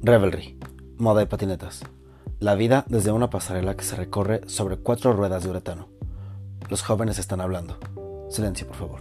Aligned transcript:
Revelry, 0.00 0.56
moda 0.96 1.22
y 1.22 1.26
patinetas. 1.26 1.82
La 2.38 2.54
vida 2.54 2.84
desde 2.88 3.10
una 3.10 3.30
pasarela 3.30 3.76
que 3.76 3.82
se 3.82 3.96
recorre 3.96 4.42
sobre 4.46 4.76
cuatro 4.76 5.12
ruedas 5.12 5.42
de 5.42 5.50
uretano. 5.50 5.88
Los 6.70 6.82
jóvenes 6.82 7.18
están 7.18 7.40
hablando. 7.40 7.78
Silencio, 8.30 8.68
por 8.68 8.76
favor. 8.76 9.00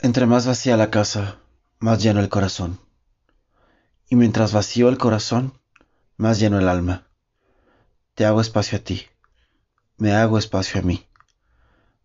Entre 0.00 0.26
más 0.26 0.46
vacía 0.48 0.76
la 0.76 0.90
casa, 0.90 1.38
más 1.78 2.02
lleno 2.02 2.18
el 2.18 2.28
corazón. 2.28 2.80
Y 4.08 4.16
mientras 4.16 4.52
vacío 4.52 4.88
el 4.88 4.98
corazón, 4.98 5.60
más 6.16 6.40
lleno 6.40 6.58
el 6.58 6.68
alma. 6.68 7.05
Te 8.16 8.24
hago 8.24 8.40
espacio 8.40 8.78
a 8.78 8.80
ti, 8.80 9.02
me 9.98 10.14
hago 10.14 10.38
espacio 10.38 10.80
a 10.80 10.82
mí. 10.82 11.06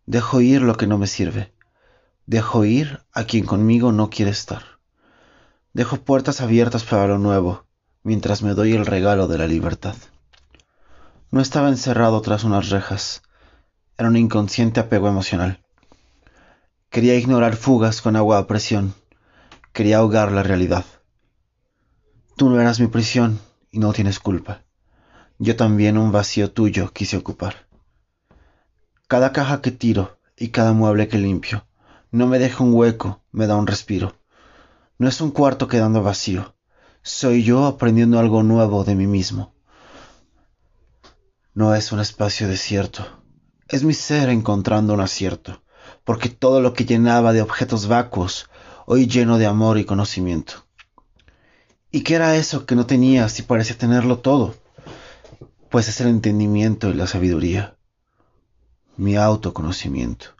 Dejo 0.05 0.41
ir 0.41 0.61
lo 0.61 0.75
que 0.75 0.85
no 0.85 0.97
me 0.97 1.07
sirve, 1.07 1.53
dejo 2.25 2.65
ir 2.65 2.99
a 3.13 3.23
quien 3.23 3.45
conmigo 3.45 3.93
no 3.93 4.09
quiere 4.09 4.29
estar. 4.29 4.61
Dejo 5.71 6.01
puertas 6.01 6.41
abiertas 6.41 6.83
para 6.83 7.07
lo 7.07 7.17
nuevo, 7.17 7.65
mientras 8.03 8.43
me 8.43 8.55
doy 8.55 8.73
el 8.73 8.85
regalo 8.85 9.29
de 9.29 9.37
la 9.37 9.47
libertad. 9.47 9.95
No 11.29 11.39
estaba 11.39 11.69
encerrado 11.69 12.21
tras 12.21 12.43
unas 12.43 12.67
rejas, 12.67 13.21
era 13.97 14.09
un 14.09 14.17
inconsciente 14.17 14.81
apego 14.81 15.07
emocional. 15.07 15.63
Quería 16.89 17.15
ignorar 17.15 17.55
fugas 17.55 18.01
con 18.01 18.17
agua 18.17 18.37
a 18.37 18.47
presión, 18.47 18.95
quería 19.71 19.99
ahogar 19.99 20.33
la 20.33 20.43
realidad. 20.43 20.83
Tú 22.35 22.49
no 22.49 22.59
eras 22.59 22.81
mi 22.81 22.87
prisión 22.87 23.39
y 23.71 23.79
no 23.79 23.93
tienes 23.93 24.19
culpa. 24.19 24.65
Yo 25.43 25.55
también 25.55 25.97
un 25.97 26.11
vacío 26.11 26.51
tuyo 26.51 26.93
quise 26.93 27.17
ocupar. 27.17 27.67
Cada 29.07 29.31
caja 29.31 29.59
que 29.59 29.71
tiro 29.71 30.19
y 30.37 30.49
cada 30.49 30.73
mueble 30.73 31.07
que 31.07 31.17
limpio 31.17 31.65
no 32.11 32.27
me 32.27 32.37
deja 32.37 32.63
un 32.63 32.75
hueco, 32.75 33.23
me 33.31 33.47
da 33.47 33.55
un 33.55 33.65
respiro. 33.65 34.21
No 34.99 35.07
es 35.07 35.19
un 35.19 35.31
cuarto 35.31 35.67
quedando 35.67 36.03
vacío, 36.03 36.53
soy 37.01 37.41
yo 37.41 37.65
aprendiendo 37.65 38.19
algo 38.19 38.43
nuevo 38.43 38.83
de 38.83 38.93
mí 38.93 39.07
mismo. 39.07 39.55
No 41.55 41.73
es 41.73 41.91
un 41.91 42.01
espacio 42.01 42.47
desierto, 42.47 43.03
es 43.67 43.83
mi 43.83 43.95
ser 43.95 44.29
encontrando 44.29 44.93
un 44.93 45.01
acierto, 45.01 45.63
porque 46.03 46.29
todo 46.29 46.61
lo 46.61 46.75
que 46.75 46.85
llenaba 46.85 47.33
de 47.33 47.41
objetos 47.41 47.87
vacuos, 47.87 48.47
hoy 48.85 49.07
lleno 49.07 49.39
de 49.39 49.47
amor 49.47 49.79
y 49.79 49.85
conocimiento. 49.85 50.67
¿Y 51.89 52.01
qué 52.01 52.13
era 52.13 52.35
eso 52.35 52.67
que 52.67 52.75
no 52.75 52.85
tenía 52.85 53.27
si 53.27 53.41
parecía 53.41 53.75
tenerlo 53.75 54.19
todo? 54.19 54.53
Pues 55.71 55.87
es 55.87 56.01
el 56.01 56.09
entendimiento 56.09 56.89
y 56.89 56.93
la 56.93 57.07
sabiduría, 57.07 57.77
mi 58.97 59.15
autoconocimiento. 59.15 60.35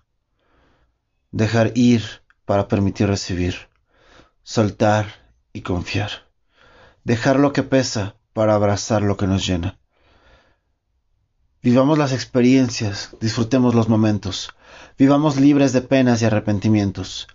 Dejar 1.32 1.72
ir 1.74 2.04
para 2.44 2.68
permitir 2.68 3.08
recibir, 3.08 3.56
soltar 4.44 5.06
y 5.54 5.62
confiar. 5.62 6.12
Dejar 7.06 7.40
lo 7.40 7.54
que 7.54 7.64
pesa 7.64 8.18
para 8.34 8.56
abrazar 8.56 9.04
lo 9.04 9.16
que 9.16 9.26
nos 9.26 9.48
llena. 9.48 9.80
Vivamos 11.64 11.98
las 11.98 12.12
experiencias, 12.12 13.16
disfrutemos 13.22 13.74
los 13.74 13.88
momentos, 13.88 14.54
vivamos 14.98 15.38
libres 15.38 15.72
de 15.72 15.82
penas 15.82 16.22
y 16.22 16.26
arrepentimientos. 16.26 17.30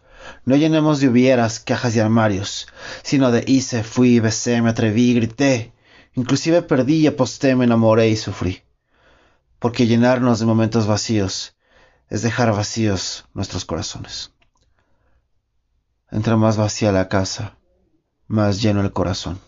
No 0.44 0.55
llenemos 0.55 1.00
de 1.00 1.08
hubieras, 1.08 1.61
cajas 1.61 1.97
y 1.97 2.00
armarios, 2.00 2.67
sino 3.02 3.30
de 3.30 3.42
hice, 3.47 3.83
fui, 3.83 4.20
besé, 4.20 4.61
me 4.61 4.69
atreví, 4.69 5.14
grité. 5.14 5.72
Inclusive 6.17 6.62
perdí, 6.62 7.06
aposté, 7.06 7.55
me 7.55 7.67
enamoré 7.67 8.09
y 8.09 8.17
sufrí. 8.17 8.62
Porque 9.59 9.86
llenarnos 9.86 10.41
de 10.41 10.46
momentos 10.46 10.86
vacíos 10.86 11.55
es 12.08 12.23
dejar 12.23 12.52
vacíos 12.52 13.27
nuestros 13.35 13.67
corazones. 13.67 14.33
Entre 16.11 16.35
más 16.36 16.57
vacía 16.57 16.90
la 16.90 17.08
casa, 17.08 17.58
más 18.29 18.63
lleno 18.63 18.80
el 18.80 18.92
corazón. 18.92 19.39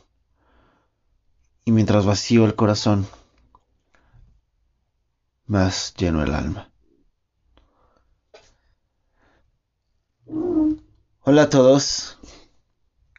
Y 1.65 1.72
mientras 1.72 2.04
vacío 2.04 2.44
el 2.44 2.54
corazón, 2.54 3.06
más 5.47 5.94
lleno 5.97 6.22
el 6.22 6.34
alma. 6.34 6.71
Hola 11.22 11.42
a 11.42 11.48
todos, 11.50 12.19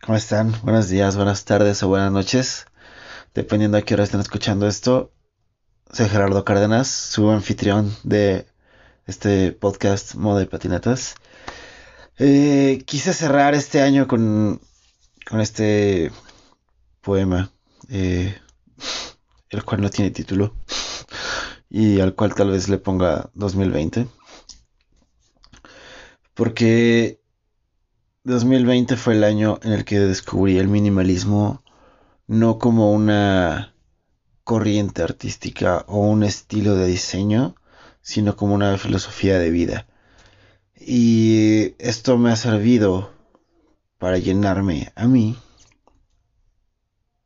¿cómo 0.02 0.18
están? 0.18 0.53
Buenos 0.62 0.90
días, 0.90 1.16
buenas 1.16 1.46
tardes 1.46 1.81
o 1.81 1.88
buenas 1.88 2.12
noches, 2.12 2.66
dependiendo 3.34 3.78
a 3.78 3.81
qué 3.81 3.94
hora 3.94 4.03
estén 4.03 4.19
escuchando 4.19 4.67
esto. 4.67 5.12
Soy 5.91 6.07
Gerardo 6.09 6.44
Cárdenas, 6.45 6.88
su 6.88 7.29
anfitrión 7.29 7.95
de 8.03 8.47
este 9.06 9.51
podcast 9.51 10.16
Moda 10.16 10.44
y 10.44 10.45
Patinetas. 10.45 11.16
Eh, 12.17 12.84
quise 12.85 13.13
cerrar 13.13 13.56
este 13.56 13.81
año 13.81 14.07
con, 14.07 14.62
con 15.28 15.41
este 15.41 16.12
poema, 17.01 17.51
eh, 17.90 18.38
el 19.50 19.63
cual 19.63 19.81
no 19.81 19.90
tiene 19.90 20.11
título 20.11 20.53
y 21.69 22.01
al 22.01 22.13
cual 22.13 22.35
tal 22.35 22.51
vez 22.51 22.69
le 22.69 22.78
ponga 22.78 23.29
2020. 23.34 24.07
Porque 26.34 27.19
2020 28.23 28.96
fue 28.96 29.16
el 29.16 29.23
año 29.23 29.59
en 29.63 29.72
el 29.72 29.85
que 29.85 30.00
descubrí 30.00 30.57
el 30.57 30.67
minimalismo 30.67 31.63
no 32.29 32.59
como 32.59 32.94
una 32.94 33.73
corriente 34.44 35.01
artística 35.01 35.84
o 35.88 35.97
un 35.97 36.22
estilo 36.23 36.75
de 36.75 36.85
diseño, 36.85 37.56
sino 38.01 38.35
como 38.35 38.53
una 38.53 38.78
filosofía 38.78 39.40
de 39.40 39.50
vida. 39.50 39.88
Y 40.79 41.73
esto 41.79 42.19
me 42.19 42.31
ha 42.31 42.35
servido 42.35 43.12
para 43.97 44.19
llenarme 44.19 44.94
a 44.95 45.07
mí 45.07 45.38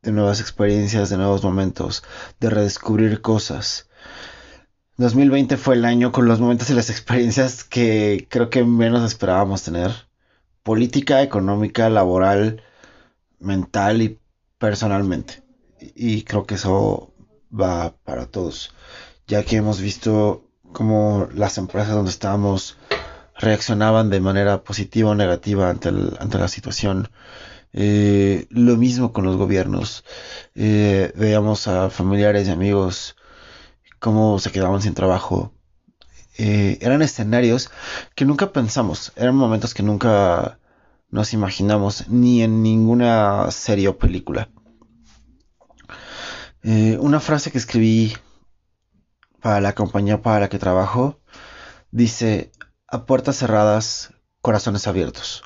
de 0.00 0.10
nuevas 0.10 0.40
experiencias, 0.40 1.10
de 1.10 1.18
nuevos 1.18 1.44
momentos, 1.44 2.02
de 2.40 2.48
redescubrir 2.48 3.20
cosas, 3.20 3.88
2020 4.96 5.56
fue 5.56 5.74
el 5.74 5.84
año 5.84 6.12
con 6.12 6.28
los 6.28 6.38
momentos 6.38 6.70
y 6.70 6.74
las 6.74 6.88
experiencias 6.88 7.64
que 7.64 8.28
creo 8.30 8.48
que 8.48 8.64
menos 8.64 9.04
esperábamos 9.04 9.64
tener. 9.64 9.90
Política, 10.62 11.20
económica, 11.20 11.90
laboral, 11.90 12.62
mental 13.40 14.02
y 14.02 14.20
personalmente. 14.64 15.42
Y 15.94 16.22
creo 16.22 16.46
que 16.46 16.54
eso 16.54 17.12
va 17.52 17.94
para 18.02 18.24
todos. 18.24 18.72
Ya 19.26 19.44
que 19.44 19.56
hemos 19.56 19.78
visto 19.78 20.48
cómo 20.72 21.28
las 21.34 21.58
empresas 21.58 21.94
donde 21.94 22.10
estábamos 22.10 22.78
reaccionaban 23.36 24.08
de 24.08 24.20
manera 24.20 24.64
positiva 24.64 25.10
o 25.10 25.14
negativa 25.14 25.68
ante, 25.68 25.90
ante 25.90 26.38
la 26.38 26.48
situación. 26.48 27.10
Eh, 27.74 28.46
lo 28.48 28.76
mismo 28.76 29.12
con 29.12 29.26
los 29.26 29.36
gobiernos. 29.36 30.02
Eh, 30.54 31.12
veíamos 31.14 31.68
a 31.68 31.90
familiares 31.90 32.48
y 32.48 32.50
amigos 32.50 33.16
cómo 33.98 34.38
se 34.38 34.50
quedaban 34.50 34.80
sin 34.80 34.94
trabajo. 34.94 35.52
Eh, 36.38 36.78
eran 36.80 37.02
escenarios 37.02 37.70
que 38.14 38.24
nunca 38.24 38.50
pensamos, 38.50 39.12
eran 39.14 39.36
momentos 39.36 39.74
que 39.74 39.82
nunca 39.82 40.58
nos 41.14 41.32
imaginamos, 41.32 42.08
ni 42.08 42.42
en 42.42 42.60
ninguna 42.64 43.48
serie 43.52 43.86
o 43.86 43.98
película. 43.98 44.50
Eh, 46.64 46.98
una 47.00 47.20
frase 47.20 47.52
que 47.52 47.58
escribí 47.58 48.16
para 49.40 49.60
la 49.60 49.76
compañía 49.76 50.22
para 50.22 50.40
la 50.40 50.48
que 50.48 50.58
trabajo 50.58 51.20
dice, 51.92 52.50
a 52.88 53.06
puertas 53.06 53.36
cerradas, 53.36 54.12
corazones 54.40 54.88
abiertos. 54.88 55.44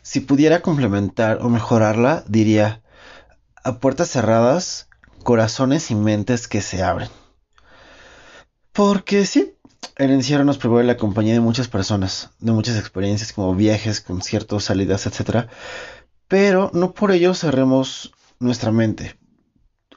Si 0.00 0.20
pudiera 0.20 0.62
complementar 0.62 1.40
o 1.42 1.50
mejorarla, 1.50 2.24
diría, 2.28 2.82
a 3.62 3.78
puertas 3.78 4.08
cerradas, 4.08 4.88
corazones 5.22 5.90
y 5.90 5.94
mentes 5.94 6.48
que 6.48 6.62
se 6.62 6.82
abren. 6.82 7.10
Porque 8.72 9.26
sí, 9.26 9.57
el 9.96 10.10
encierro 10.10 10.44
nos 10.44 10.58
privó 10.58 10.78
de 10.78 10.84
la 10.84 10.96
compañía 10.96 11.34
de 11.34 11.40
muchas 11.40 11.68
personas, 11.68 12.30
de 12.38 12.52
muchas 12.52 12.78
experiencias 12.78 13.32
como 13.32 13.54
viajes, 13.54 14.00
conciertos, 14.00 14.64
salidas, 14.64 15.06
etc. 15.06 15.48
Pero 16.28 16.70
no 16.74 16.92
por 16.92 17.10
ello 17.10 17.34
cerremos 17.34 18.12
nuestra 18.38 18.70
mente, 18.72 19.18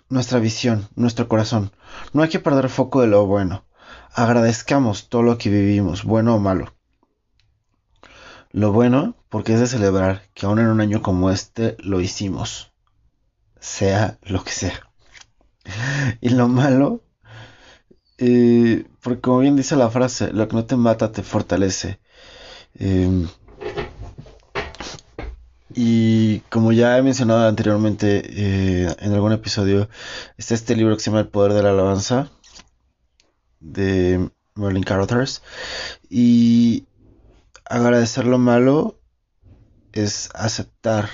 nuestra 0.09 0.39
visión, 0.39 0.87
nuestro 0.95 1.27
corazón. 1.27 1.71
No 2.13 2.23
hay 2.23 2.29
que 2.29 2.39
perder 2.39 2.69
foco 2.69 3.01
de 3.01 3.07
lo 3.07 3.25
bueno. 3.25 3.65
Agradezcamos 4.13 5.09
todo 5.09 5.23
lo 5.23 5.37
que 5.37 5.49
vivimos, 5.49 6.03
bueno 6.03 6.35
o 6.35 6.39
malo. 6.39 6.73
Lo 8.51 8.73
bueno, 8.73 9.15
porque 9.29 9.53
es 9.53 9.59
de 9.61 9.67
celebrar 9.67 10.23
que 10.33 10.45
aún 10.45 10.59
en 10.59 10.67
un 10.67 10.81
año 10.81 11.01
como 11.01 11.31
este 11.31 11.77
lo 11.79 12.01
hicimos, 12.01 12.73
sea 13.59 14.19
lo 14.23 14.43
que 14.43 14.51
sea. 14.51 14.91
y 16.21 16.29
lo 16.29 16.47
malo, 16.47 17.03
eh, 18.21 18.85
porque 19.01 19.21
como 19.21 19.39
bien 19.39 19.55
dice 19.55 19.75
la 19.75 19.89
frase, 19.89 20.31
lo 20.31 20.47
que 20.47 20.55
no 20.55 20.65
te 20.65 20.75
mata 20.77 21.11
te 21.11 21.23
fortalece. 21.23 21.99
Em, 22.75 23.27
Y 25.73 26.41
como 26.49 26.73
ya 26.73 26.97
he 26.97 27.01
mencionado 27.01 27.47
anteriormente 27.47 28.23
eh, 28.25 28.95
en 28.99 29.13
algún 29.13 29.31
episodio, 29.31 29.89
está 30.37 30.53
este 30.53 30.75
libro 30.75 30.95
que 30.95 31.01
se 31.01 31.09
llama 31.09 31.21
El 31.21 31.29
Poder 31.29 31.53
de 31.53 31.63
la 31.63 31.69
Alabanza 31.69 32.29
de 33.59 34.29
Merlin 34.55 34.83
Carothers. 34.83 35.41
Y 36.09 36.87
agradecer 37.65 38.25
lo 38.25 38.37
malo 38.37 38.99
es 39.93 40.29
aceptar 40.33 41.09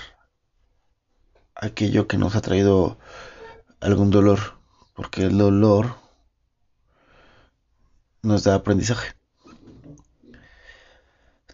aquello 1.55 2.07
que 2.07 2.17
nos 2.17 2.35
ha 2.35 2.41
traído 2.41 2.97
algún 3.79 4.09
dolor, 4.09 4.39
porque 4.95 5.23
el 5.23 5.37
dolor 5.37 5.97
nos 8.21 8.43
da 8.43 8.55
aprendizaje. 8.55 9.13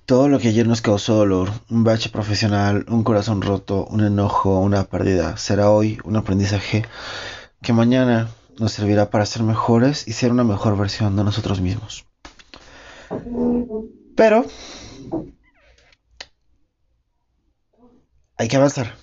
Todo 0.05 0.27
lo 0.27 0.39
que 0.39 0.49
ayer 0.49 0.67
nos 0.67 0.81
causó 0.81 1.15
dolor, 1.15 1.49
un 1.69 1.83
bache 1.83 2.09
profesional, 2.09 2.85
un 2.89 3.03
corazón 3.03 3.41
roto, 3.41 3.85
un 3.85 4.03
enojo, 4.03 4.59
una 4.59 4.83
pérdida, 4.83 5.37
será 5.37 5.69
hoy 5.69 5.99
un 6.03 6.17
aprendizaje 6.17 6.83
que 7.61 7.71
mañana 7.71 8.29
nos 8.59 8.73
servirá 8.73 9.09
para 9.09 9.25
ser 9.25 9.43
mejores 9.43 10.07
y 10.07 10.13
ser 10.13 10.31
una 10.31 10.43
mejor 10.43 10.77
versión 10.77 11.15
de 11.15 11.23
nosotros 11.23 11.61
mismos. 11.61 12.05
Pero 14.15 14.45
hay 18.37 18.47
que 18.47 18.57
avanzar. 18.57 18.95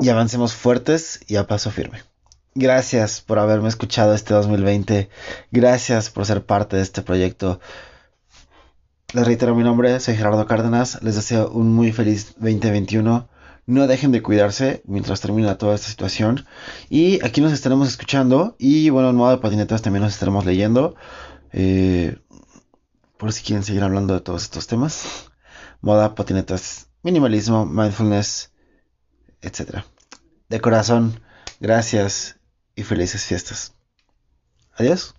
Y 0.00 0.08
avancemos 0.08 0.54
fuertes 0.54 1.20
y 1.28 1.36
a 1.36 1.46
paso 1.46 1.70
firme. 1.70 2.02
Gracias 2.58 3.20
por 3.20 3.38
haberme 3.38 3.68
escuchado 3.68 4.14
este 4.14 4.32
2020. 4.32 5.10
Gracias 5.50 6.08
por 6.08 6.24
ser 6.24 6.46
parte 6.46 6.76
de 6.76 6.82
este 6.82 7.02
proyecto. 7.02 7.60
Les 9.12 9.26
reitero 9.26 9.54
mi 9.54 9.62
nombre, 9.62 10.00
soy 10.00 10.16
Gerardo 10.16 10.46
Cárdenas. 10.46 11.02
Les 11.02 11.16
deseo 11.16 11.50
un 11.50 11.74
muy 11.74 11.92
feliz 11.92 12.34
2021. 12.38 13.28
No 13.66 13.86
dejen 13.86 14.10
de 14.10 14.22
cuidarse 14.22 14.80
mientras 14.86 15.20
termina 15.20 15.58
toda 15.58 15.74
esta 15.74 15.88
situación. 15.88 16.46
Y 16.88 17.22
aquí 17.22 17.42
nos 17.42 17.52
estaremos 17.52 17.88
escuchando. 17.88 18.56
Y 18.58 18.88
bueno, 18.88 19.10
en 19.10 19.16
modo 19.16 19.32
de 19.32 19.36
patinetas 19.42 19.82
también 19.82 20.04
nos 20.04 20.14
estaremos 20.14 20.46
leyendo. 20.46 20.96
Eh, 21.52 22.16
por 23.18 23.34
si 23.34 23.44
quieren 23.44 23.64
seguir 23.64 23.82
hablando 23.82 24.14
de 24.14 24.20
todos 24.22 24.44
estos 24.44 24.66
temas. 24.66 25.28
Moda, 25.82 26.14
patinetas, 26.14 26.88
minimalismo, 27.02 27.66
mindfulness, 27.66 28.50
etc. 29.42 29.84
De 30.48 30.58
corazón, 30.62 31.20
gracias 31.60 32.35
y 32.76 32.84
felices 32.84 33.24
fiestas. 33.24 33.74
Adiós. 34.74 35.16